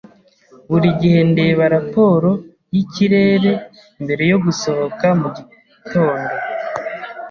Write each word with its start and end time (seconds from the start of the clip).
Buri 0.69 0.89
gihe 1.01 1.19
ndeba 1.31 1.63
raporo 1.75 2.29
yikirere 2.73 3.51
mbere 4.03 4.23
yo 4.31 4.37
gusohoka 4.45 5.07
mugitondo. 5.19 6.33